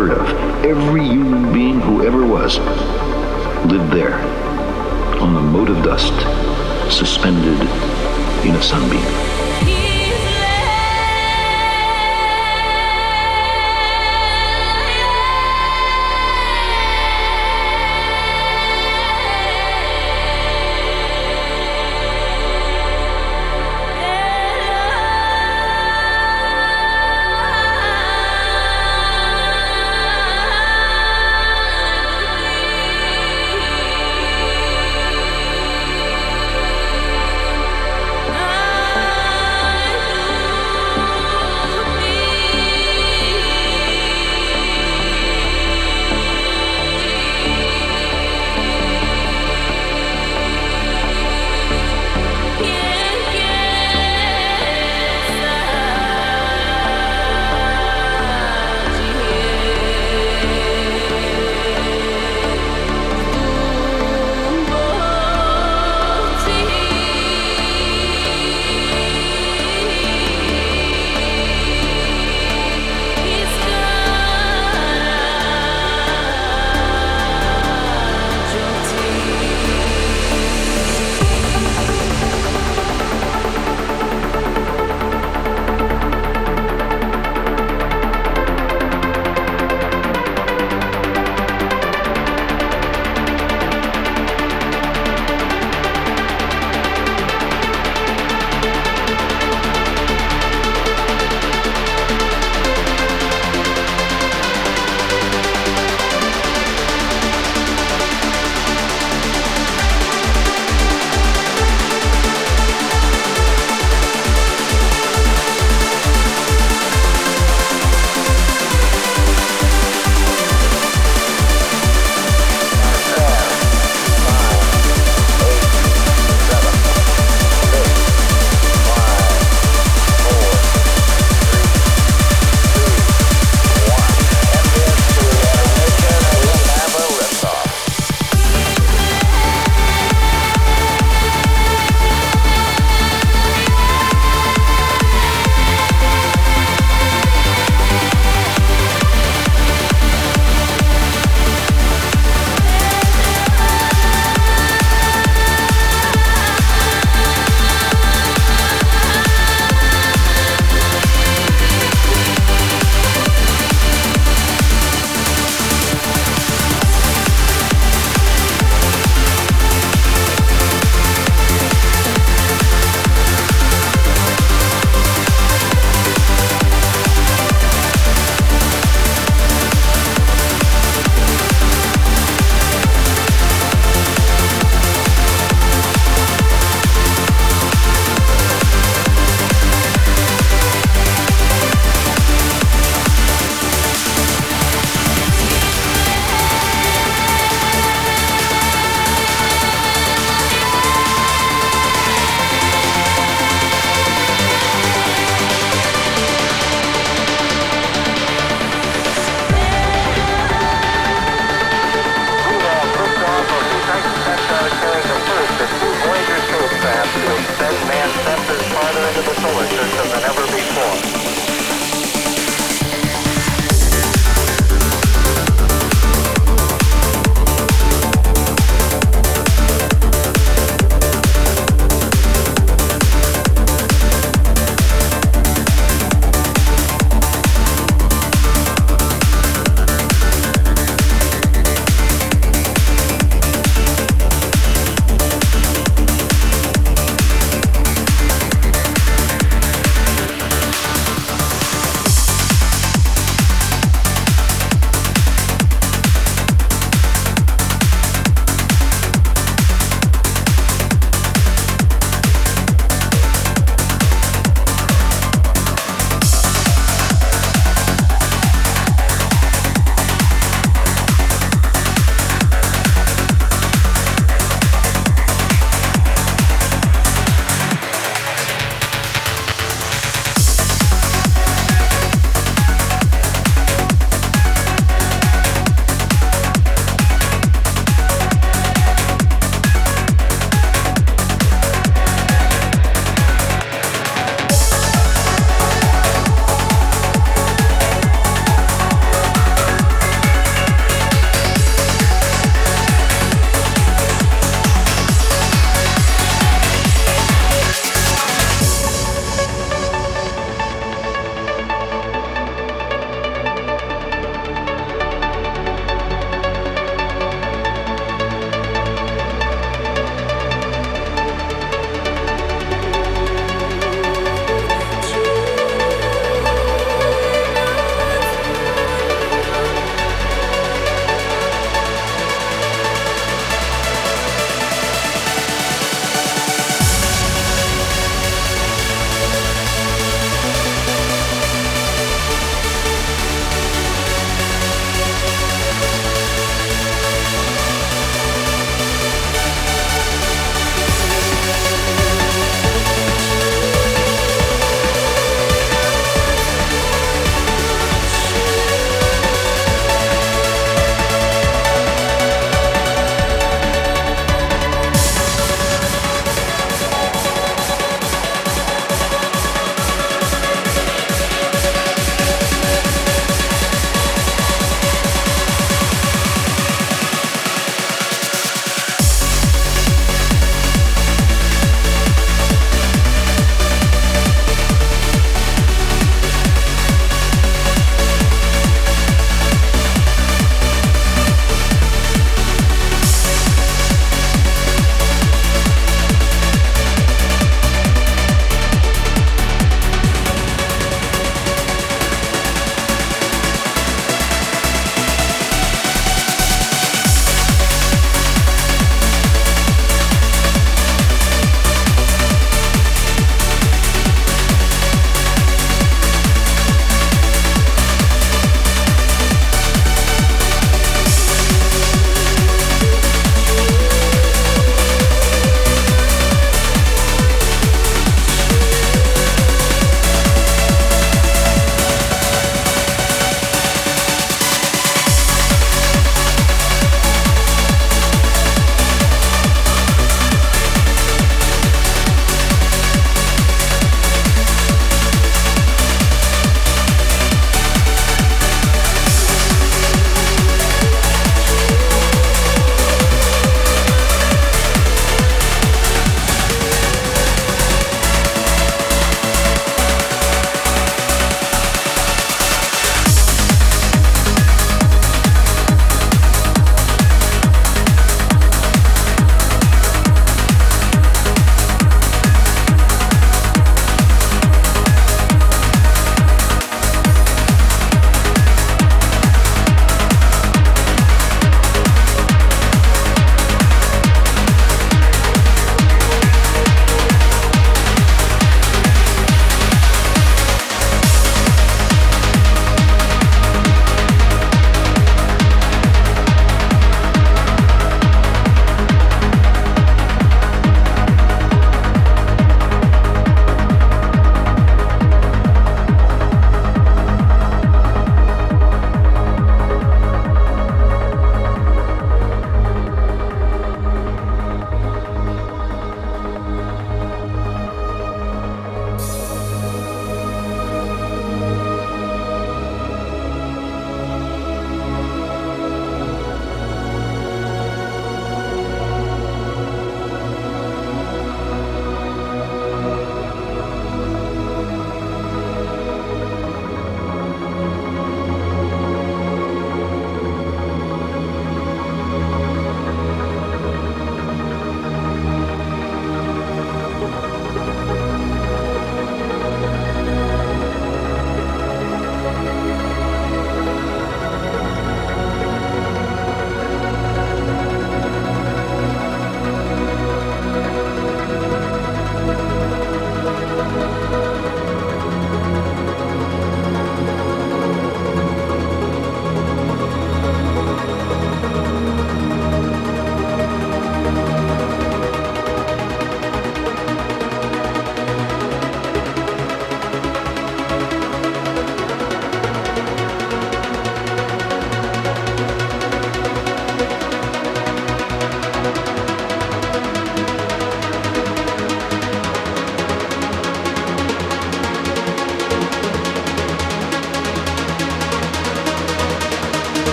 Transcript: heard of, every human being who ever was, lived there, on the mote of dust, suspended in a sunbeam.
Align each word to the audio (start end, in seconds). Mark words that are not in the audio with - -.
heard 0.00 0.12
of, 0.12 0.64
every 0.64 1.02
human 1.02 1.52
being 1.52 1.78
who 1.78 2.06
ever 2.06 2.24
was, 2.24 2.58
lived 3.66 3.92
there, 3.92 4.14
on 5.20 5.34
the 5.34 5.40
mote 5.42 5.68
of 5.68 5.76
dust, 5.84 6.14
suspended 6.90 7.60
in 8.46 8.54
a 8.54 8.62
sunbeam. 8.62 9.29